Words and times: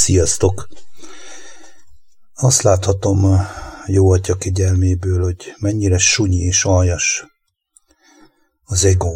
Sziasztok! 0.00 0.68
Azt 2.34 2.62
láthatom 2.62 3.46
jó 3.86 4.10
atya 4.10 4.36
kegyelméből, 4.36 5.22
hogy 5.22 5.54
mennyire 5.58 5.98
sunyi 5.98 6.36
és 6.36 6.64
aljas 6.64 7.24
az 8.62 8.84
ego, 8.84 9.12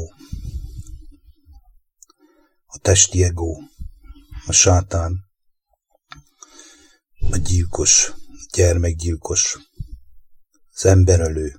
a 2.66 2.78
testi 2.78 3.22
ego, 3.22 3.56
a 4.46 4.52
sátán, 4.52 5.24
a 7.30 7.36
gyilkos, 7.36 8.08
a 8.08 8.48
gyermekgyilkos, 8.56 9.58
az 10.74 10.84
emberölő. 10.84 11.56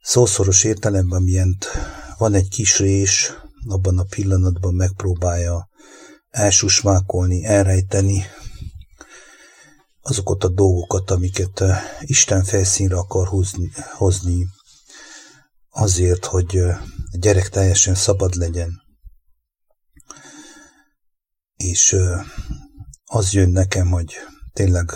Szószoros 0.00 0.64
értelemben 0.64 1.22
miért 1.22 1.66
van 2.18 2.34
egy 2.34 2.48
kis 2.48 2.78
rés, 2.78 3.32
abban 3.66 3.98
a 3.98 4.04
pillanatban 4.04 4.74
megpróbálja 4.74 5.72
elsusmákolni, 6.34 7.44
elrejteni 7.44 8.24
azokat 10.00 10.44
a 10.44 10.48
dolgokat, 10.48 11.10
amiket 11.10 11.62
Isten 12.00 12.44
felszínre 12.44 12.96
akar 12.96 13.26
hozni, 13.26 13.70
hozni 13.92 14.46
azért, 15.68 16.24
hogy 16.24 16.56
a 17.12 17.16
gyerek 17.18 17.48
teljesen 17.48 17.94
szabad 17.94 18.34
legyen. 18.34 18.82
És 21.56 21.96
az 23.04 23.32
jön 23.32 23.50
nekem, 23.50 23.88
hogy 23.90 24.14
tényleg 24.52 24.92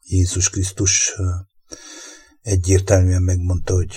Jézus 0.00 0.50
Krisztus 0.50 1.12
egyértelműen 2.40 3.22
megmondta, 3.22 3.74
hogy 3.74 3.96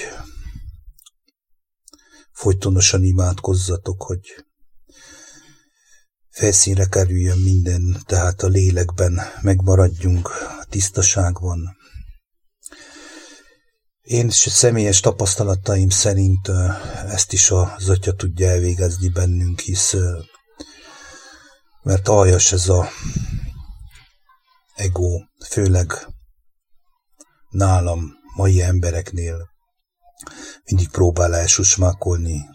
folytonosan 2.32 3.04
imádkozzatok, 3.04 4.04
hogy 4.04 4.46
felszínre 6.38 6.86
kerüljön 6.86 7.38
minden, 7.38 8.02
tehát 8.06 8.42
a 8.42 8.48
lélekben 8.48 9.20
megmaradjunk, 9.42 10.28
a 10.60 10.66
tisztaságban. 10.70 11.78
Én 14.02 14.30
személyes 14.30 15.00
tapasztalataim 15.00 15.90
szerint 15.90 16.48
ezt 17.08 17.34
is 17.34 17.52
az 17.52 17.90
Atya 17.90 18.14
tudja 18.14 18.50
elvégezni 18.50 19.10
bennünk, 19.10 19.60
hisz 19.60 19.96
mert 21.82 22.08
aljas 22.08 22.52
ez 22.52 22.70
a 22.70 22.90
ego, 24.76 25.20
főleg 25.50 25.94
nálam, 27.50 28.12
mai 28.36 28.62
embereknél 28.62 29.50
mindig 30.64 30.90
próbál 30.90 31.36
elsusmákolni 31.36 32.46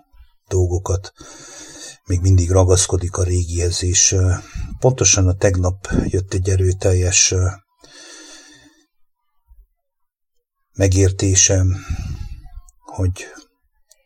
dolgokat, 0.48 1.12
még 2.06 2.20
mindig 2.20 2.50
ragaszkodik 2.50 3.16
a 3.16 3.22
régihez, 3.22 3.82
és 3.82 4.16
pontosan 4.78 5.28
a 5.28 5.34
tegnap 5.34 5.88
jött 6.04 6.34
egy 6.34 6.48
erőteljes 6.50 7.34
megértésem, 10.72 11.76
hogy 12.78 13.26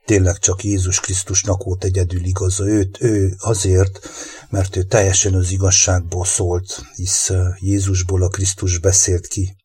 tényleg 0.05 0.39
csak 0.39 0.65
Jézus 0.65 1.01
Krisztusnak 1.01 1.63
volt 1.63 1.85
egyedül 1.85 2.25
igaza. 2.25 2.67
Őt, 2.67 3.03
ő 3.03 3.35
azért, 3.39 4.09
mert 4.51 4.77
ő 4.77 4.83
teljesen 4.83 5.35
az 5.35 5.51
igazságból 5.51 6.25
szólt, 6.25 6.83
hisz 6.95 7.31
Jézusból 7.59 8.23
a 8.23 8.29
Krisztus 8.29 8.79
beszélt 8.79 9.27
ki, 9.27 9.57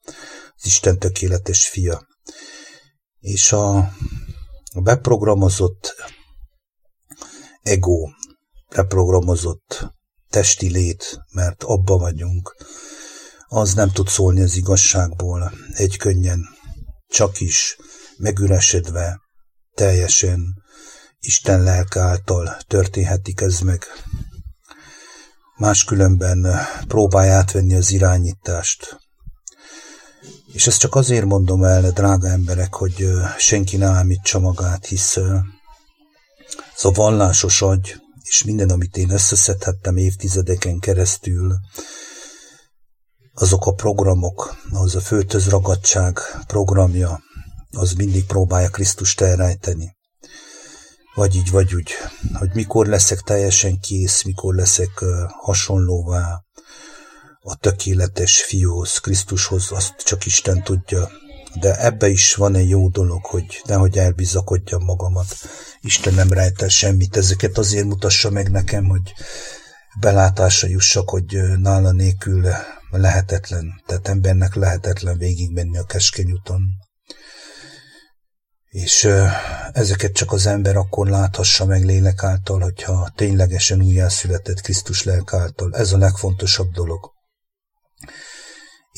az 0.55 0.65
Isten 0.65 0.99
tökéletes 0.99 1.67
fia. 1.67 2.07
És 3.19 3.51
a, 3.51 3.93
beprogramozott 4.83 5.95
ego, 7.61 8.09
reprogramozott 8.67 9.93
testi 10.29 10.69
lét, 10.69 11.19
mert 11.31 11.63
abba 11.63 11.97
vagyunk, 11.97 12.55
az 13.47 13.73
nem 13.73 13.91
tud 13.91 14.07
szólni 14.07 14.41
az 14.41 14.55
igazságból 14.55 15.53
egy 15.73 15.97
könnyen, 15.97 16.39
csak 17.07 17.39
is 17.39 17.77
megüresedve, 18.17 19.19
teljesen 19.73 20.61
Isten 21.19 21.63
lelke 21.63 21.99
által 21.99 22.57
történhetik 22.67 23.41
ez 23.41 23.59
meg. 23.59 23.85
Máskülönben 25.57 26.47
próbálj 26.87 27.29
átvenni 27.29 27.75
az 27.75 27.91
irányítást. 27.91 28.99
És 30.53 30.67
ezt 30.67 30.79
csak 30.79 30.95
azért 30.95 31.25
mondom 31.25 31.63
el, 31.63 31.91
drága 31.91 32.27
emberek, 32.27 32.73
hogy 32.73 33.07
senki 33.37 33.77
ne 33.77 33.85
ámítsa 33.85 34.39
magát, 34.39 34.85
hisz 34.85 35.17
ez 36.81 36.87
a 36.87 36.91
vallásos 36.91 37.61
agy, 37.61 37.95
és 38.23 38.43
minden, 38.43 38.69
amit 38.69 38.97
én 38.97 39.09
összeszedhettem 39.09 39.97
évtizedeken 39.97 40.79
keresztül, 40.79 41.53
azok 43.33 43.65
a 43.65 43.73
programok, 43.73 44.57
az 44.71 44.95
a 44.95 45.01
főtözragadság 45.01 46.19
programja, 46.47 47.21
az 47.71 47.93
mindig 47.93 48.25
próbálja 48.25 48.69
Krisztust 48.69 49.21
elrejteni. 49.21 49.95
Vagy 51.15 51.35
így, 51.35 51.51
vagy 51.51 51.75
úgy, 51.75 51.91
hogy 52.33 52.49
mikor 52.53 52.87
leszek 52.87 53.19
teljesen 53.19 53.79
kész, 53.79 54.23
mikor 54.23 54.55
leszek 54.55 55.03
hasonlóvá 55.41 56.43
a 57.39 57.55
tökéletes 57.55 58.43
fiúhoz, 58.43 58.97
Krisztushoz, 58.97 59.71
azt 59.71 59.95
csak 59.97 60.25
Isten 60.25 60.63
tudja. 60.63 61.09
De 61.59 61.85
ebbe 61.85 62.07
is 62.07 62.35
van 62.35 62.55
egy 62.55 62.69
jó 62.69 62.89
dolog, 62.89 63.25
hogy 63.25 63.61
nehogy 63.65 63.97
elbizakodjam 63.97 64.83
magamat. 64.83 65.35
Isten 65.81 66.13
nem 66.13 66.29
rejt 66.29 66.61
el 66.61 66.67
semmit, 66.67 67.17
ezeket 67.17 67.57
azért 67.57 67.85
mutassa 67.85 68.29
meg 68.29 68.51
nekem, 68.51 68.85
hogy 68.85 69.13
belátásra 69.99 70.67
jussak, 70.67 71.09
hogy 71.09 71.37
nála 71.57 71.91
nélkül 71.91 72.47
lehetetlen, 72.89 73.81
tehát 73.85 74.07
embernek 74.07 74.55
lehetetlen 74.55 75.17
végigmenni 75.17 75.77
a 75.77 75.83
keskeny 75.83 76.31
úton. 76.31 76.61
És 78.67 79.07
ezeket 79.71 80.13
csak 80.13 80.31
az 80.31 80.45
ember 80.45 80.75
akkor 80.75 81.07
láthassa 81.07 81.65
meg 81.65 81.83
lélek 81.83 82.23
által, 82.23 82.59
hogyha 82.59 83.11
ténylegesen 83.15 83.81
újjászületett 83.81 84.61
Krisztus 84.61 85.03
lelk 85.03 85.33
által. 85.33 85.75
Ez 85.75 85.93
a 85.93 85.97
legfontosabb 85.97 86.71
dolog. 86.71 87.11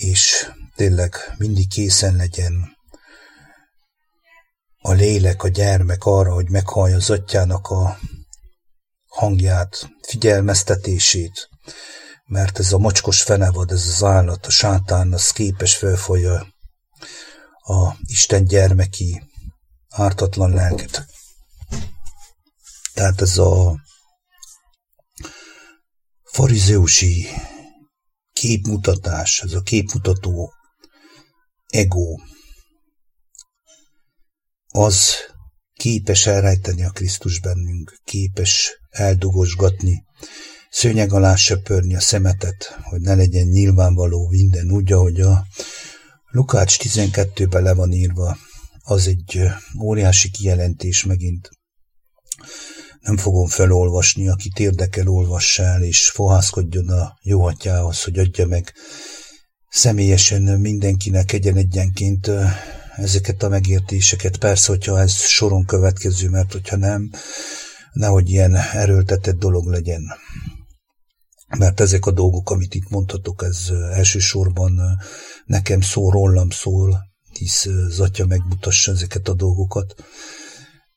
És 0.04 0.52
tényleg 0.76 1.16
mindig 1.38 1.70
készen 1.70 2.16
legyen 2.16 2.78
a 4.78 4.92
lélek, 4.92 5.44
a 5.44 5.48
gyermek 5.48 6.06
arra, 6.06 6.34
hogy 6.34 6.50
meghallja 6.50 6.96
az 6.96 7.10
atyának 7.10 7.68
a 7.68 7.98
hangját, 9.08 9.90
figyelmeztetését, 10.02 11.50
mert 12.26 12.60
ez 12.60 12.74
a 12.74 12.78
mocskos 12.78 13.22
fenevad, 13.22 13.72
ez 13.72 13.86
az 13.88 14.04
állat, 14.04 14.46
a 14.46 14.50
sátán, 14.50 15.14
az 15.14 15.32
képes 15.32 15.76
felfolja 15.76 16.48
a 17.62 17.96
Isten 18.06 18.46
gyermeki 18.46 19.24
ártatlan 19.90 20.54
lelket. 20.54 21.06
Tehát 22.94 23.22
ez 23.22 23.38
a 23.38 23.80
farizeusi 26.24 27.28
képmutatás, 28.44 29.42
ez 29.42 29.54
a 29.54 29.62
képmutató 29.62 30.54
ego, 31.68 32.16
az 34.68 35.14
képes 35.74 36.28
elrejteni 36.28 36.84
a 36.84 36.90
Krisztus 36.90 37.40
bennünk, 37.40 37.98
képes 38.04 38.72
eldugosgatni, 38.90 40.04
szőnyeg 40.70 41.14
alá 41.14 41.36
söpörni 41.36 41.96
a 41.96 42.00
szemetet, 42.00 42.78
hogy 42.82 43.02
ne 43.02 43.16
legyen 43.16 43.48
nyilvánvaló 43.48 44.28
minden 44.28 44.72
úgy, 44.72 44.92
ahogy 44.92 45.22
a 45.22 45.46
Lukács 46.32 46.78
12-ben 46.80 47.64
le 47.64 47.74
van 47.74 47.92
írva, 47.92 48.38
az 48.82 49.08
egy 49.08 49.42
óriási 49.82 50.30
kijelentés 50.30 51.04
megint. 51.04 51.50
Nem 53.04 53.18
fogom 53.18 53.48
felolvasni, 53.48 54.28
akit 54.28 54.60
érdekel, 54.60 55.08
olvassa 55.08 55.64
el, 55.64 55.84
és 55.84 56.10
fohászkodjon 56.10 56.90
a 56.90 57.18
jó 57.22 57.46
atyához, 57.46 58.04
hogy 58.04 58.20
adja 58.20 58.48
meg 58.48 58.74
személyesen 59.70 60.42
mindenkinek 60.42 61.32
egyen-egyenként 61.32 62.32
ezeket 62.96 63.44
a 63.44 63.50
megértéseket. 63.50 64.38
Persze, 64.38 64.72
hogyha 64.72 65.00
ez 65.00 65.14
soron 65.14 65.66
következő, 65.66 66.30
mert 66.30 66.52
hogyha 66.52 66.76
nem, 66.76 67.10
nehogy 67.94 68.30
ilyen 68.30 68.56
erőltetett 68.56 69.38
dolog 69.38 69.66
legyen. 69.66 70.02
Mert 71.58 71.80
ezek 71.80 72.06
a 72.06 72.12
dolgok, 72.12 72.50
amit 72.50 72.76
itt 72.76 72.90
mondhatok, 72.90 73.44
ez 73.44 73.70
elsősorban 73.92 74.82
nekem 75.46 75.82
szól, 75.82 76.12
rólam 76.12 76.50
szól, 76.50 77.00
hisz 77.32 77.66
az 77.66 78.00
atya 78.00 78.26
megmutassa 78.26 78.92
ezeket 78.92 79.28
a 79.28 79.34
dolgokat, 79.34 80.04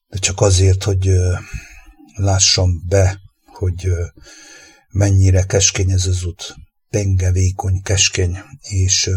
de 0.08 0.18
csak 0.18 0.40
azért, 0.40 0.84
hogy 0.84 1.10
lássam 2.16 2.82
be, 2.88 3.20
hogy 3.46 3.88
mennyire 4.90 5.42
keskeny 5.42 5.90
ez 5.90 6.06
az 6.06 6.24
út, 6.24 6.54
penge, 6.90 7.32
vékony, 7.32 7.82
keskeny, 7.82 8.38
és 8.60 9.10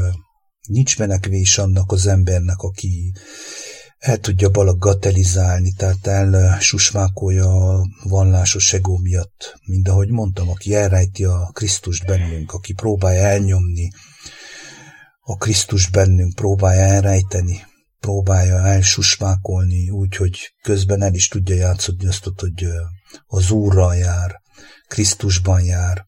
nincs 0.68 0.98
menekvés 0.98 1.58
annak 1.58 1.92
az 1.92 2.08
embernek, 2.08 2.58
aki 2.58 3.14
el 3.98 4.18
tudja 4.18 4.50
balagatelizálni, 4.50 5.72
tehát 5.72 6.08
elsusmákolja 6.08 7.76
a 7.76 7.88
vallásos 8.04 8.74
egó 8.74 8.98
miatt. 8.98 9.60
Mind 9.66 9.88
ahogy 9.88 10.10
mondtam, 10.10 10.50
aki 10.50 10.76
elrejti 10.76 11.24
a 11.24 11.50
Krisztust 11.54 12.06
bennünk, 12.06 12.54
aki 12.54 12.74
próbálja 12.74 13.22
elnyomni 13.22 13.92
a 15.30 15.38
Krisztus 15.38 15.90
bennünk, 15.90 16.36
próbálja 16.36 16.82
elrejteni, 16.82 17.66
próbálja 18.00 18.68
elsusmákolni, 18.68 19.90
úgy, 19.90 20.16
hogy 20.16 20.54
közben 20.62 21.02
el 21.02 21.14
is 21.14 21.28
tudja 21.28 21.56
játszani 21.56 22.08
azt, 22.08 22.30
hogy 22.36 22.68
az 23.26 23.52
Úrral 23.52 23.96
jár, 23.96 24.42
Krisztusban 24.88 25.64
jár, 25.64 26.08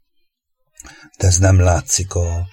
de 1.18 1.28
ez 1.28 1.38
nem 1.38 1.60
látszik 1.60 2.14
a 2.14 2.48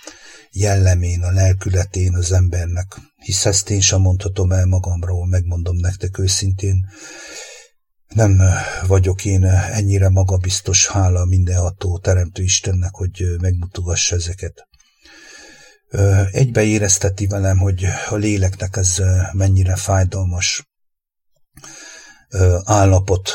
jellemén, 0.50 1.22
a 1.22 1.30
lelkületén 1.30 2.14
az 2.14 2.32
embernek, 2.32 2.96
hisz 3.16 3.46
ezt 3.46 3.70
én 3.70 3.80
sem 3.80 4.00
mondhatom 4.00 4.52
el 4.52 4.66
magamról, 4.66 5.26
megmondom 5.26 5.76
nektek 5.76 6.18
őszintén, 6.18 6.86
nem 8.08 8.42
vagyok 8.86 9.24
én 9.24 9.44
ennyire 9.44 10.08
magabiztos, 10.08 10.86
hála 10.86 11.24
mindenható 11.24 11.98
teremtő 11.98 12.42
Istennek, 12.42 12.94
hogy 12.94 13.24
megmutogassa 13.40 14.14
ezeket. 14.14 14.68
Egybe 16.30 16.62
érezteti 16.62 17.26
velem, 17.26 17.58
hogy 17.58 17.84
a 18.08 18.14
léleknek 18.14 18.76
ez 18.76 19.02
mennyire 19.32 19.76
fájdalmas 19.76 20.68
állapot, 22.64 23.30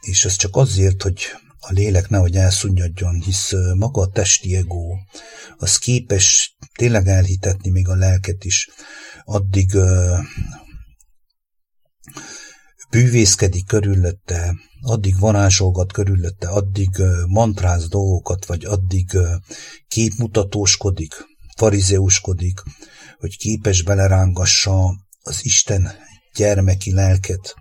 és 0.00 0.24
ez 0.24 0.36
csak 0.36 0.56
azért, 0.56 1.02
hogy 1.02 1.22
a 1.58 1.72
lélek 1.72 2.08
nehogy 2.08 2.36
elszunnyadjon, 2.36 3.20
hisz 3.20 3.52
maga 3.74 4.00
a 4.00 4.10
testi 4.10 4.56
ego, 4.56 4.94
az 5.56 5.78
képes 5.78 6.56
tényleg 6.74 7.06
elhitetni 7.06 7.70
még 7.70 7.88
a 7.88 7.94
lelket 7.94 8.44
is, 8.44 8.68
addig 9.24 9.76
bűvészkedik 12.90 13.66
körülötte, 13.66 14.54
addig 14.80 15.18
varázsolgat 15.18 15.92
körülötte, 15.92 16.48
addig 16.48 16.90
mantráz 17.26 17.88
dolgokat, 17.88 18.46
vagy 18.46 18.64
addig 18.64 19.18
képmutatóskodik, 19.88 21.14
farizeuskodik, 21.56 22.62
hogy 23.18 23.36
képes 23.36 23.82
belerángassa 23.82 24.94
az 25.22 25.44
Isten 25.44 25.90
gyermeki 26.34 26.92
lelket 26.92 27.54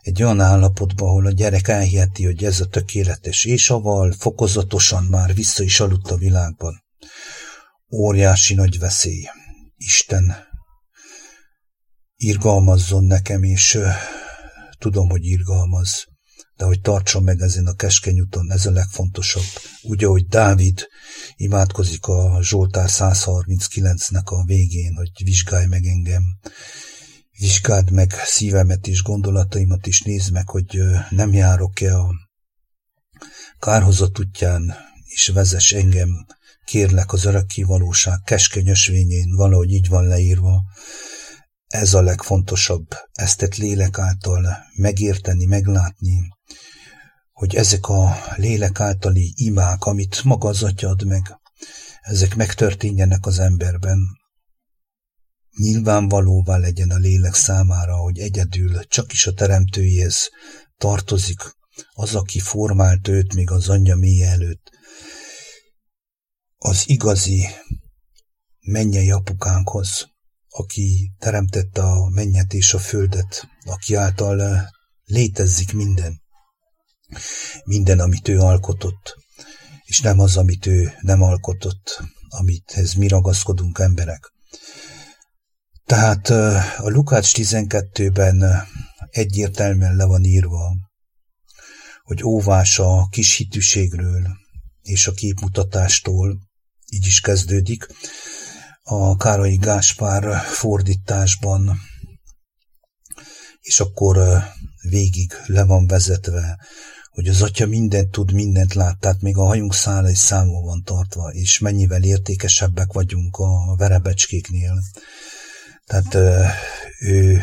egy 0.00 0.22
olyan 0.22 0.40
állapotba, 0.40 1.06
ahol 1.06 1.26
a 1.26 1.30
gyerek 1.30 1.68
elhiheti, 1.68 2.24
hogy 2.24 2.44
ez 2.44 2.60
a 2.60 2.66
tökéletes, 2.66 3.44
és 3.44 3.70
aval 3.70 4.12
fokozatosan 4.12 5.04
már 5.04 5.34
vissza 5.34 5.62
is 5.62 5.80
aludt 5.80 6.10
a 6.10 6.16
világban. 6.16 6.84
Óriási 7.90 8.54
nagy 8.54 8.78
veszély. 8.78 9.24
Isten 9.76 10.36
irgalmazzon 12.16 13.04
nekem, 13.04 13.42
és 13.42 13.78
tudom, 14.78 15.08
hogy 15.08 15.24
irgalmaz, 15.24 16.06
de 16.58 16.64
hogy 16.64 16.80
tartson 16.80 17.22
meg 17.22 17.40
ezen 17.40 17.66
a 17.66 17.74
keskeny 17.74 18.20
úton, 18.20 18.52
ez 18.52 18.66
a 18.66 18.70
legfontosabb. 18.70 19.44
Úgy, 19.82 20.04
ahogy 20.04 20.26
Dávid 20.26 20.86
imádkozik 21.36 22.06
a 22.06 22.38
Zsoltár 22.42 22.88
139-nek 22.90 24.24
a 24.24 24.44
végén, 24.44 24.94
hogy 24.94 25.10
vizsgálj 25.24 25.66
meg 25.66 25.84
engem, 25.84 26.22
vizsgáld 27.38 27.90
meg 27.90 28.12
szívemet 28.12 28.86
és 28.86 29.02
gondolataimat 29.02 29.86
is, 29.86 30.02
nézd 30.02 30.32
meg, 30.32 30.48
hogy 30.48 30.80
nem 31.10 31.32
járok-e 31.32 31.96
a 31.96 32.14
kárhozat 33.58 34.18
útján, 34.18 34.74
és 35.04 35.28
vezess 35.28 35.72
engem, 35.72 36.26
kérlek 36.64 37.12
az 37.12 37.24
örökké 37.24 37.62
valóság 37.62 38.18
keskeny 38.24 38.68
ösvényén, 38.68 39.34
valahogy 39.36 39.72
így 39.72 39.88
van 39.88 40.06
leírva. 40.06 40.62
Ez 41.66 41.94
a 41.94 42.02
legfontosabb, 42.02 42.86
ezt 43.12 43.42
egy 43.42 43.58
lélek 43.58 43.98
által 43.98 44.56
megérteni, 44.76 45.44
meglátni, 45.44 46.36
hogy 47.38 47.54
ezek 47.54 47.88
a 47.88 48.16
lélek 48.36 48.80
általi 48.80 49.32
imák, 49.36 49.84
amit 49.84 50.24
maga 50.24 50.48
az 50.48 50.62
atya 50.62 50.88
ad 50.88 51.04
meg, 51.04 51.40
ezek 52.00 52.34
megtörténjenek 52.34 53.26
az 53.26 53.38
emberben, 53.38 53.98
nyilvánvalóvá 55.56 56.56
legyen 56.56 56.90
a 56.90 56.96
lélek 56.96 57.34
számára, 57.34 57.96
hogy 57.96 58.18
egyedül 58.18 58.84
csak 58.84 59.12
is 59.12 59.26
a 59.26 59.32
teremtőjéhez 59.32 60.30
tartozik 60.76 61.40
az, 61.92 62.14
aki 62.14 62.38
formált 62.38 63.08
őt 63.08 63.34
még 63.34 63.50
az 63.50 63.68
anyja 63.68 63.96
mélye 63.96 64.28
előtt. 64.28 64.70
Az 66.56 66.82
igazi 66.86 67.46
mennyei 68.60 69.10
apukánkhoz, 69.10 70.08
aki 70.48 71.12
teremtette 71.18 71.82
a 71.82 72.08
mennyet 72.08 72.52
és 72.52 72.74
a 72.74 72.78
földet, 72.78 73.48
aki 73.64 73.94
által 73.94 74.68
létezzik 75.04 75.72
minden. 75.72 76.26
Minden, 77.64 78.00
amit 78.00 78.28
ő 78.28 78.38
alkotott, 78.38 79.16
és 79.84 80.00
nem 80.00 80.18
az, 80.18 80.36
amit 80.36 80.66
ő 80.66 80.92
nem 81.00 81.22
alkotott, 81.22 82.02
amithez 82.28 82.92
mi 82.92 83.08
ragaszkodunk 83.08 83.78
emberek. 83.78 84.32
Tehát 85.84 86.28
a 86.78 86.88
Lukács 86.88 87.32
12-ben 87.34 88.66
egyértelműen 89.10 89.96
le 89.96 90.04
van 90.04 90.24
írva, 90.24 90.76
hogy 92.02 92.24
óvás 92.24 92.78
a 92.78 93.08
kis 93.10 93.36
hitűségről 93.36 94.36
és 94.82 95.06
a 95.06 95.12
képmutatástól, 95.12 96.38
így 96.86 97.06
is 97.06 97.20
kezdődik, 97.20 97.86
a 98.82 99.16
Károly 99.16 99.54
Gáspár 99.54 100.40
fordításban, 100.40 101.78
és 103.60 103.80
akkor 103.80 104.42
végig 104.82 105.32
le 105.46 105.64
van 105.64 105.86
vezetve, 105.86 106.58
hogy 107.18 107.28
az 107.28 107.42
atya 107.42 107.66
mindent 107.66 108.10
tud, 108.10 108.32
mindent 108.32 108.74
lát, 108.74 108.98
tehát 108.98 109.20
még 109.20 109.36
a 109.36 109.44
hajunk 109.44 109.74
szála 109.74 110.10
is 110.10 110.18
számon 110.18 110.64
van 110.64 110.82
tartva, 110.84 111.30
és 111.32 111.58
mennyivel 111.58 112.02
értékesebbek 112.02 112.92
vagyunk 112.92 113.36
a 113.36 113.74
verebecskéknél, 113.76 114.82
tehát 115.86 116.14
ő, 117.00 117.40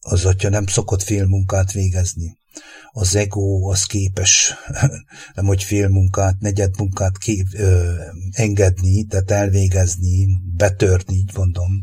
az 0.00 0.24
atya 0.24 0.48
nem 0.48 0.66
szokott 0.66 1.02
félmunkát 1.02 1.72
végezni. 1.72 2.38
Az 2.90 3.14
ego 3.14 3.70
az 3.70 3.84
képes, 3.84 4.54
nem 5.34 5.44
hogy 5.46 5.62
félmunkát, 5.62 6.38
negyed 6.38 6.78
munkát 6.78 7.18
kép, 7.18 7.46
ö, 7.52 7.92
engedni, 8.30 9.04
tehát 9.04 9.30
elvégezni, 9.30 10.26
betörni, 10.56 11.14
így 11.14 11.30
mondom, 11.36 11.82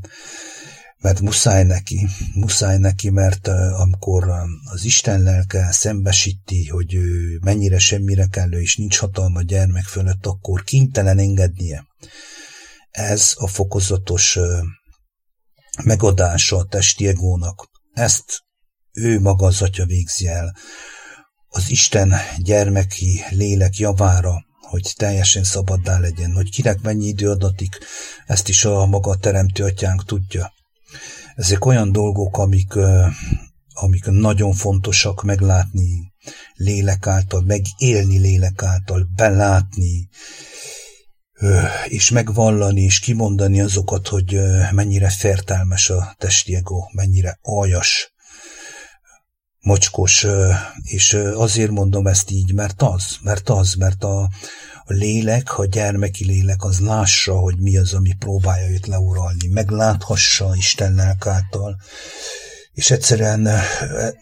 mert 1.01 1.19
muszáj 1.21 1.63
neki, 1.63 2.07
muszáj 2.33 2.77
neki, 2.77 3.09
mert 3.09 3.48
amikor 3.77 4.31
az 4.71 4.83
Isten 4.86 5.21
lelke 5.21 5.71
szembesíti, 5.71 6.68
hogy 6.68 6.94
ő 6.94 7.39
mennyire 7.42 7.80
semmire 7.80 8.25
kellő, 8.25 8.62
és 8.62 8.75
nincs 8.75 8.98
hatalma 8.98 9.42
gyermek 9.42 9.83
fölött, 9.83 10.25
akkor 10.25 10.63
kénytelen 10.63 11.18
engednie. 11.18 11.86
Ez 12.89 13.34
a 13.36 13.48
fokozatos 13.48 14.39
megadása 15.84 16.58
a 16.58 16.65
testi 16.65 17.08
egónak. 17.08 17.70
Ezt 17.93 18.43
ő 18.91 19.20
maga 19.20 19.46
az 19.46 19.62
atya 19.62 19.86
végzi 19.86 20.27
el. 20.27 20.55
Az 21.48 21.70
Isten 21.70 22.13
gyermeki 22.38 23.24
lélek 23.29 23.77
javára, 23.77 24.46
hogy 24.60 24.93
teljesen 24.96 25.43
szabaddá 25.43 26.00
legyen, 26.00 26.31
hogy 26.31 26.50
kinek 26.50 26.81
mennyi 26.81 27.08
idő 27.08 27.29
adatik, 27.29 27.77
ezt 28.25 28.50
is 28.50 28.65
a 28.65 28.86
maga 28.86 29.15
teremtő 29.15 29.63
atyánk 29.63 30.05
tudja. 30.05 30.53
Ezek 31.35 31.65
olyan 31.65 31.91
dolgok, 31.91 32.38
amik, 32.38 32.73
amik 33.73 34.05
nagyon 34.05 34.53
fontosak 34.53 35.23
meglátni 35.23 36.13
lélek 36.53 37.07
által, 37.07 37.41
megélni 37.41 38.17
lélek 38.17 38.63
által, 38.63 39.07
belátni, 39.15 40.09
és 41.88 42.09
megvallani 42.09 42.81
és 42.81 43.00
kimondani 43.00 43.61
azokat, 43.61 44.07
hogy 44.07 44.39
mennyire 44.71 45.09
fertelmes 45.09 45.89
a 45.89 46.15
testi 46.17 46.55
ego, 46.55 46.79
mennyire 46.93 47.39
aljas, 47.41 48.13
mocskos, 49.59 50.25
és 50.83 51.13
azért 51.35 51.71
mondom 51.71 52.07
ezt 52.07 52.31
így, 52.31 52.53
mert 52.53 52.81
az, 52.81 53.17
mert 53.23 53.50
az, 53.50 53.73
mert 53.73 54.03
a, 54.03 54.29
lélek, 54.91 55.57
a 55.57 55.65
gyermeki 55.65 56.25
lélek 56.25 56.63
az 56.63 56.79
lássa, 56.79 57.33
hogy 57.33 57.60
mi 57.60 57.77
az, 57.77 57.93
ami 57.93 58.13
próbálja 58.19 58.69
őt 58.69 58.88
leuralni, 58.88 59.48
megláthassa 59.48 60.55
Isten 60.55 60.93
lelk 60.93 61.27
által, 61.27 61.77
és 62.74 62.91
egyszerűen 62.91 63.50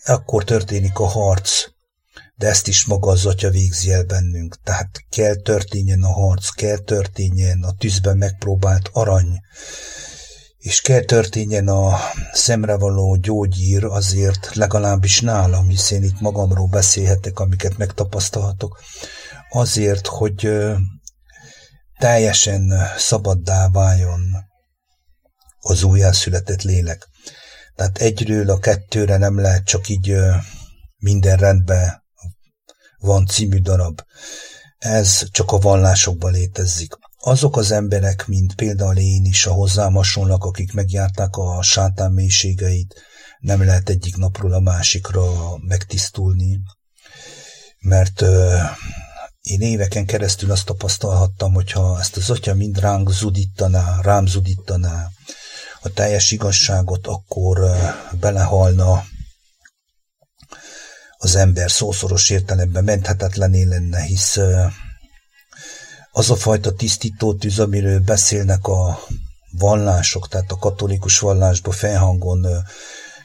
akkor 0.06 0.44
történik 0.44 1.00
a 1.00 1.06
harc, 1.06 1.50
de 2.36 2.48
ezt 2.48 2.68
is 2.68 2.86
maga 2.86 3.12
az 3.12 3.26
atya 3.26 3.50
végzi 3.50 3.92
el 3.92 4.04
bennünk. 4.04 4.56
Tehát 4.64 4.90
kell 5.10 5.36
történjen 5.36 6.04
a 6.04 6.12
harc, 6.12 6.50
kell 6.50 6.78
történjen 6.78 7.64
a 7.64 7.72
tűzben 7.72 8.18
megpróbált 8.18 8.90
arany, 8.94 9.42
és 10.58 10.82
kell 10.82 11.02
történjen 11.02 11.68
a 11.68 11.98
szemrevaló 12.34 13.16
gyógyír 13.16 13.84
azért 13.84 14.56
legalábbis 14.56 15.22
nálam, 15.22 15.68
hiszen 15.68 16.04
itt 16.04 16.20
magamról 16.20 16.68
beszélhetek, 16.68 17.40
amiket 17.40 17.78
megtapasztalhatok, 17.78 18.80
azért, 19.50 20.08
hogy 20.08 20.50
teljesen 21.98 22.74
szabaddá 22.98 23.70
váljon 23.70 24.22
az 25.60 25.84
újjászületett 25.84 26.62
lélek. 26.62 27.08
Tehát 27.76 27.98
egyről 27.98 28.50
a 28.50 28.60
kettőre 28.60 29.18
nem 29.18 29.40
lehet 29.40 29.66
csak 29.66 29.88
így 29.88 30.16
minden 30.98 31.38
rendben 31.38 32.04
van 32.98 33.26
című 33.26 33.60
darab. 33.60 34.02
Ez 34.78 35.30
csak 35.32 35.52
a 35.52 35.60
vallásokban 35.60 36.32
létezik. 36.32 36.94
Azok 37.18 37.58
az 37.58 37.72
emberek, 37.72 38.28
mint 38.28 38.56
például 38.56 38.98
én 38.98 39.26
is, 39.26 39.46
a 39.46 39.52
hozzám 39.52 39.94
hasonlak, 39.94 40.44
akik 40.44 40.74
megjárták 40.74 41.36
a 41.36 41.62
sátán 41.62 42.12
mélységeit, 42.12 43.02
nem 43.40 43.66
lehet 43.66 43.90
egyik 43.90 44.16
napról 44.16 44.54
a 44.54 44.60
másikra 44.60 45.24
megtisztulni, 45.58 46.60
mert 47.80 48.24
én 49.42 49.62
éveken 49.62 50.06
keresztül 50.06 50.52
azt 50.52 50.66
tapasztalhattam, 50.66 51.54
hogyha 51.54 52.00
ezt 52.00 52.18
az 52.18 52.30
atya 52.30 52.54
mind 52.54 52.80
ránk 52.80 53.12
zudítaná, 53.12 54.02
rám 54.02 54.26
zudítaná 54.26 55.08
a 55.82 55.90
teljes 55.90 56.32
igazságot, 56.32 57.08
akkor 57.08 57.60
belehalna 58.20 59.04
az 61.18 61.36
ember 61.36 61.72
szószoros 61.72 62.30
értelemben 62.30 62.84
menthetetlené 62.84 63.64
lenne, 63.64 64.02
hisz 64.02 64.40
az 66.12 66.30
a 66.30 66.36
fajta 66.36 66.74
tisztító 66.74 67.36
tűz, 67.36 67.60
amiről 67.60 68.00
beszélnek 68.00 68.68
a 68.68 69.00
vallások, 69.52 70.28
tehát 70.28 70.52
a 70.52 70.58
katolikus 70.58 71.20
vallásban 71.20 71.74
felhangon 71.74 72.48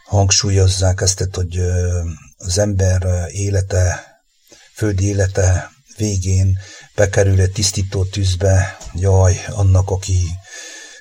hangsúlyozzák 0.05 1.01
ezt, 1.01 1.29
hogy 1.33 1.61
az 2.37 2.59
ember 2.59 3.29
élete, 3.31 4.05
földi 4.75 5.07
élete 5.07 5.74
végén 5.97 6.59
bekerül 6.95 7.41
egy 7.41 7.53
tisztító 7.53 8.05
tűzbe, 8.05 8.77
jaj, 8.95 9.45
annak, 9.49 9.91
aki 9.91 10.29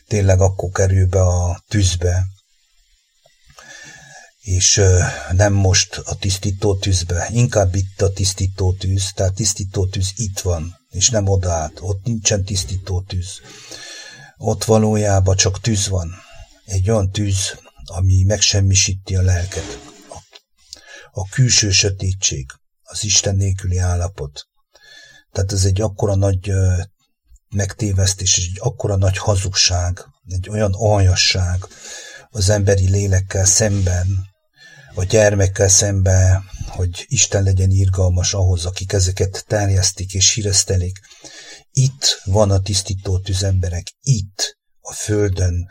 tényleg 0.07 0.39
akkor 0.39 0.71
kerül 0.71 1.07
be 1.07 1.21
a 1.21 1.63
tűzbe, 1.67 2.25
és 4.39 4.81
nem 5.31 5.53
most 5.53 5.97
a 5.97 6.15
tisztító 6.15 6.75
tűzbe, 6.75 7.29
inkább 7.31 7.75
itt 7.75 8.01
a 8.01 8.12
tisztító 8.12 8.73
tűz, 8.73 9.12
tehát 9.13 9.33
tisztító 9.33 9.88
tűz 9.88 10.12
itt 10.15 10.39
van, 10.39 10.75
és 10.89 11.09
nem 11.09 11.27
odaállt, 11.27 11.77
ott 11.79 12.03
nincsen 12.03 12.43
tisztító 12.43 13.01
tűz. 13.01 13.39
Ott 14.38 14.63
valójában 14.63 15.35
csak 15.35 15.62
tűz 15.62 15.88
van, 15.88 16.12
egy 16.65 16.89
olyan 16.89 17.12
tűz, 17.12 17.57
ami 17.85 18.23
megsemmisíti 18.23 19.15
a 19.15 19.21
lelket. 19.21 19.79
A, 20.09 20.17
a 21.12 21.29
külső 21.29 21.71
sötétség, 21.71 22.51
az 22.83 23.03
Isten 23.03 23.35
nélküli 23.35 23.77
állapot. 23.77 24.47
Tehát 25.33 25.51
ez 25.51 25.65
egy 25.65 25.81
akkora 25.81 26.15
nagy 26.15 26.51
megtévesztés, 27.55 28.37
egy 28.37 28.57
akkora 28.59 28.95
nagy 28.95 29.17
hazugság, 29.17 30.05
egy 30.27 30.49
olyan 30.49 30.73
aljasság 30.73 31.65
az 32.29 32.49
emberi 32.49 32.89
lélekkel 32.89 33.45
szemben, 33.45 34.07
a 34.95 35.03
gyermekkel 35.03 35.67
szemben, 35.67 36.43
hogy 36.67 37.05
Isten 37.07 37.43
legyen 37.43 37.69
irgalmas 37.69 38.33
ahhoz, 38.33 38.65
akik 38.65 38.93
ezeket 38.93 39.45
terjesztik 39.47 40.13
és 40.13 40.33
híresztelik. 40.33 40.99
Itt 41.71 42.21
van 42.23 42.51
a 42.51 42.59
tisztító 42.59 43.19
tüzemberek, 43.19 43.87
itt, 44.01 44.57
a 44.81 44.93
földön, 44.93 45.67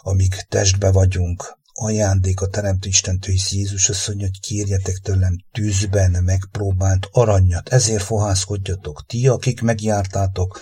amíg 0.00 0.34
testbe 0.48 0.90
vagyunk, 0.90 1.58
ajándék 1.74 2.40
a 2.40 2.46
Teremtő 2.46 2.88
Istentől, 2.88 3.34
hisz 3.34 3.52
Jézus 3.52 3.88
azt 3.88 4.08
mondja, 4.08 4.26
hogy 4.26 4.40
kérjetek 4.40 4.96
tőlem 4.96 5.36
tűzben 5.52 6.10
megpróbált 6.10 7.08
aranyat, 7.12 7.68
ezért 7.68 8.02
fohászkodjatok. 8.02 9.04
Ti, 9.06 9.28
akik 9.28 9.60
megjártátok 9.60 10.60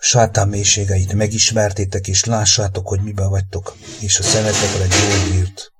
sátán 0.00 0.48
mélységeit, 0.48 1.12
megismertétek, 1.12 2.08
és 2.08 2.24
lássátok, 2.24 2.88
hogy 2.88 3.02
miben 3.02 3.28
vagytok, 3.28 3.76
és 4.00 4.18
a 4.18 4.22
szemetekre 4.22 4.86
gyógyírt. 4.86 5.72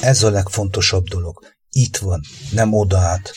Ez 0.00 0.22
a 0.22 0.30
legfontosabb 0.30 1.04
dolog. 1.04 1.54
Itt 1.70 1.96
van, 1.96 2.20
nem 2.52 2.72
oda 2.72 2.98
át. 2.98 3.32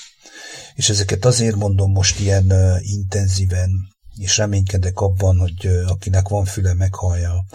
És 0.73 0.89
ezeket 0.89 1.25
azért 1.25 1.55
mondom 1.55 1.91
most 1.91 2.19
ilyen 2.19 2.51
uh, 2.51 2.77
intenzíven, 2.81 3.69
és 4.17 4.37
reménykedek 4.37 4.99
abban, 4.99 5.37
hogy 5.37 5.65
uh, 5.65 5.91
akinek 5.91 6.27
van 6.27 6.45
füle, 6.45 6.73
meghallja 6.73 7.45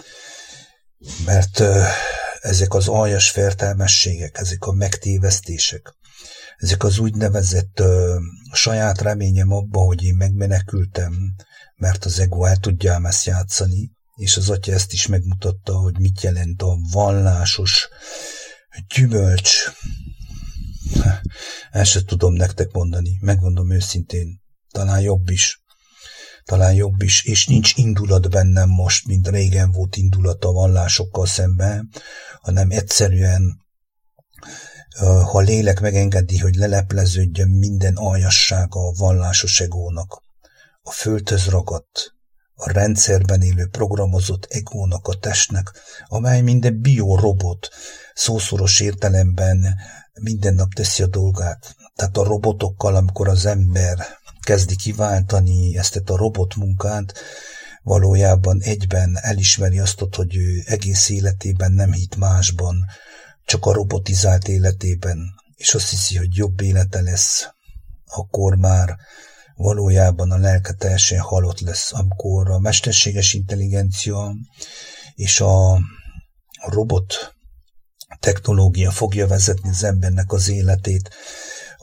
mert 1.25 1.63
ezek 2.39 2.73
az 2.73 2.87
aljas 2.87 3.29
fertelmességek, 3.29 4.37
ezek 4.37 4.63
a 4.65 4.73
megtévesztések, 4.73 5.95
ezek 6.57 6.83
az 6.83 6.99
úgynevezett 6.99 7.79
uh, 7.79 8.15
saját 8.51 9.01
reményem 9.01 9.51
abba, 9.51 9.79
hogy 9.79 10.03
én 10.03 10.15
megmenekültem, 10.15 11.13
mert 11.75 12.05
az 12.05 12.19
ego 12.19 12.45
el 12.45 12.57
tudja 12.57 12.99
ezt 13.03 13.25
játszani, 13.25 13.91
és 14.15 14.37
az 14.37 14.49
atya 14.49 14.73
ezt 14.73 14.93
is 14.93 15.07
megmutatta, 15.07 15.77
hogy 15.77 15.99
mit 15.99 16.21
jelent 16.21 16.61
a 16.61 16.77
vallásos 16.91 17.89
gyümölcs. 18.95 19.71
Ezt 21.71 21.91
se 21.91 22.03
tudom 22.03 22.33
nektek 22.33 22.71
mondani, 22.71 23.17
megmondom 23.21 23.71
őszintén, 23.71 24.41
talán 24.71 25.01
jobb 25.01 25.29
is 25.29 25.62
talán 26.45 26.73
jobb 26.73 27.01
is, 27.01 27.23
és 27.23 27.47
nincs 27.47 27.73
indulat 27.75 28.29
bennem 28.29 28.69
most, 28.69 29.07
mint 29.07 29.27
régen 29.27 29.71
volt 29.71 29.95
indulat 29.95 30.43
a 30.43 30.51
vallásokkal 30.51 31.25
szemben, 31.25 31.89
hanem 32.41 32.71
egyszerűen 32.71 33.61
ha 34.99 35.37
a 35.37 35.41
lélek 35.41 35.79
megengedi, 35.79 36.37
hogy 36.37 36.55
lelepleződjön 36.55 37.49
minden 37.49 37.95
aljassága 37.95 38.79
a 38.79 38.93
vallásos 38.97 39.59
egónak, 39.59 40.21
a 40.81 40.91
földhöz 40.91 41.45
ragadt, 41.45 42.13
a 42.55 42.71
rendszerben 42.71 43.41
élő 43.41 43.67
programozott 43.67 44.45
egónak 44.49 45.07
a 45.07 45.13
testnek, 45.13 45.71
amely 46.05 46.41
minden 46.41 46.81
biorobot, 46.81 47.69
szószoros 48.13 48.79
értelemben 48.79 49.75
minden 50.21 50.53
nap 50.53 50.73
teszi 50.73 51.03
a 51.03 51.07
dolgát. 51.07 51.75
Tehát 51.95 52.17
a 52.17 52.23
robotokkal, 52.23 52.95
amikor 52.95 53.27
az 53.27 53.45
ember 53.45 53.97
kezdi 54.43 54.75
kiváltani 54.75 55.77
ezt 55.77 56.09
a 56.09 56.17
robotmunkát, 56.17 57.13
valójában 57.83 58.61
egyben 58.61 59.17
elismeri 59.21 59.79
azt, 59.79 60.05
hogy 60.15 60.35
ő 60.35 60.63
egész 60.65 61.09
életében 61.09 61.71
nem 61.71 61.91
hit 61.91 62.15
másban, 62.15 62.85
csak 63.45 63.65
a 63.65 63.73
robotizált 63.73 64.47
életében, 64.47 65.33
és 65.55 65.73
azt 65.73 65.89
hiszi, 65.89 66.17
hogy 66.17 66.35
jobb 66.35 66.61
élete 66.61 67.01
lesz, 67.01 67.47
akkor 68.05 68.55
már 68.55 68.95
valójában 69.55 70.31
a 70.31 70.37
lelke 70.37 70.73
teljesen 70.73 71.19
halott 71.19 71.59
lesz, 71.59 71.93
amikor 71.93 72.49
a 72.49 72.59
mesterséges 72.59 73.33
intelligencia 73.33 74.35
és 75.15 75.39
a 75.39 75.79
robot 76.69 77.35
technológia 78.19 78.91
fogja 78.91 79.27
vezetni 79.27 79.69
az 79.69 79.83
embernek 79.83 80.31
az 80.31 80.49
életét, 80.49 81.09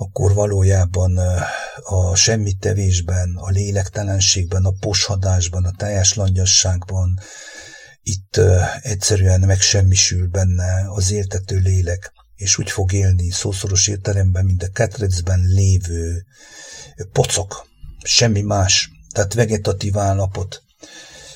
akkor 0.00 0.34
valójában 0.34 1.18
a 1.82 2.14
semmittevésben, 2.14 3.36
a 3.36 3.50
lélektelenségben, 3.50 4.64
a 4.64 4.74
poshadásban, 4.80 5.64
a 5.64 5.72
teljes 5.76 6.14
langyasságban 6.14 7.18
itt 8.02 8.40
egyszerűen 8.80 9.40
megsemmisül 9.40 10.28
benne 10.28 10.84
az 10.88 11.10
értető 11.10 11.58
lélek, 11.58 12.12
és 12.34 12.58
úgy 12.58 12.70
fog 12.70 12.92
élni 12.92 13.30
szószoros 13.30 13.88
értelemben, 13.88 14.44
mint 14.44 14.62
a 14.62 14.70
ketrecben 14.72 15.40
lévő 15.40 16.24
pocok, 17.12 17.66
semmi 18.02 18.40
más, 18.40 18.90
tehát 19.14 19.34
vegetatív 19.34 19.98
állapot, 19.98 20.62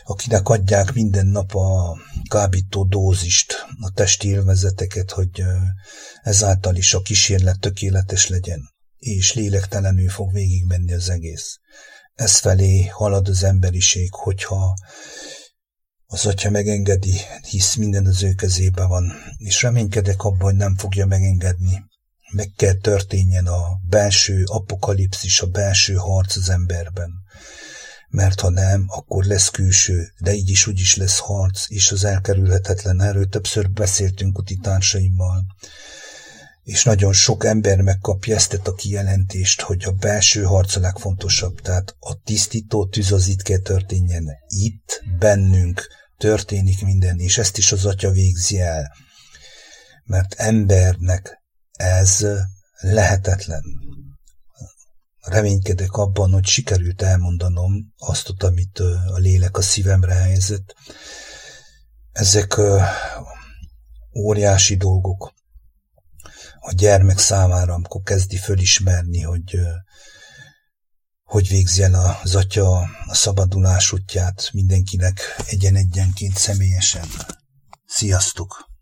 akinek 0.04 0.48
adják 0.48 0.92
minden 0.92 1.26
nap 1.26 1.54
a 1.54 1.98
kábító 2.28 2.84
dózist, 2.84 3.66
a 3.80 3.90
testi 3.90 4.28
élvezeteket, 4.28 5.10
hogy 5.10 5.42
ezáltal 6.22 6.76
is 6.76 6.94
a 6.94 7.02
kísérlet 7.02 7.60
tökéletes 7.60 8.28
legyen, 8.28 8.60
és 8.96 9.34
lélektelenül 9.34 10.08
fog 10.08 10.32
végigmenni 10.32 10.92
az 10.92 11.10
egész. 11.10 11.58
Ez 12.14 12.36
felé 12.36 12.86
halad 12.86 13.28
az 13.28 13.42
emberiség, 13.42 14.14
hogyha 14.14 14.74
az 16.06 16.26
atya 16.26 16.50
megengedi, 16.50 17.20
hisz 17.50 17.74
minden 17.74 18.06
az 18.06 18.22
ő 18.22 18.32
kezében 18.32 18.88
van, 18.88 19.12
és 19.36 19.62
reménykedek 19.62 20.22
abban, 20.22 20.40
hogy 20.40 20.56
nem 20.56 20.76
fogja 20.76 21.06
megengedni. 21.06 21.84
Meg 22.32 22.52
kell 22.56 22.74
történjen 22.74 23.46
a 23.46 23.80
belső 23.88 24.44
apokalipszis, 24.44 25.40
a 25.40 25.46
belső 25.46 25.94
harc 25.94 26.36
az 26.36 26.48
emberben 26.48 27.10
mert 28.14 28.40
ha 28.40 28.50
nem, 28.50 28.84
akkor 28.88 29.24
lesz 29.24 29.48
külső, 29.48 30.12
de 30.18 30.34
így 30.34 30.50
is 30.50 30.66
úgy 30.66 30.80
is 30.80 30.96
lesz 30.96 31.18
harc, 31.18 31.70
és 31.70 31.92
az 31.92 32.04
elkerülhetetlen. 32.04 33.00
Erről 33.00 33.28
többször 33.28 33.70
beszéltünk 33.70 34.38
uti 34.38 34.56
társaimmal. 34.56 35.44
És 36.62 36.84
nagyon 36.84 37.12
sok 37.12 37.44
ember 37.44 37.80
megkapja 37.80 38.34
ezt 38.34 38.60
a 38.64 38.74
kijelentést, 38.74 39.60
hogy 39.60 39.84
a 39.84 39.90
belső 39.90 40.42
harc 40.42 40.76
a 40.76 40.80
legfontosabb. 40.80 41.60
Tehát 41.60 41.96
a 42.00 42.22
tisztító 42.22 42.86
tűz 42.86 43.12
az 43.12 43.26
itt 43.26 43.42
kell 43.42 43.58
történjen. 43.58 44.30
Itt, 44.48 45.02
bennünk 45.18 45.86
történik 46.18 46.84
minden, 46.84 47.18
és 47.18 47.38
ezt 47.38 47.58
is 47.58 47.72
az 47.72 47.84
atya 47.84 48.10
végzi 48.10 48.60
el. 48.60 48.92
Mert 50.04 50.34
embernek 50.34 51.42
ez 51.72 52.26
lehetetlen 52.80 53.83
reménykedek 55.24 55.92
abban, 55.92 56.32
hogy 56.32 56.46
sikerült 56.46 57.02
elmondanom 57.02 57.92
azt, 57.98 58.32
amit 58.38 58.78
a 59.14 59.18
lélek 59.18 59.56
a 59.56 59.62
szívemre 59.62 60.14
helyezett. 60.14 60.74
Ezek 62.12 62.60
óriási 64.14 64.76
dolgok 64.76 65.34
a 66.60 66.72
gyermek 66.72 67.18
számára, 67.18 67.74
amikor 67.74 68.02
kezdi 68.02 68.36
fölismerni, 68.36 69.22
hogy 69.22 69.58
hogy 71.24 71.48
végzi 71.48 71.82
el 71.82 72.18
az 72.22 72.34
atya 72.34 72.78
a 73.06 73.14
szabadulás 73.14 73.92
útját 73.92 74.50
mindenkinek 74.52 75.20
egyen-egyenként 75.46 76.36
személyesen. 76.36 77.08
Sziasztok! 77.86 78.73